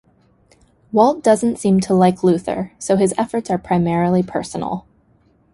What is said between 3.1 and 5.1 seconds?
efforts are primarily personal.